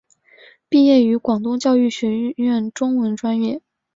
[0.67, 3.61] 毕业于广东教育学院中文专业。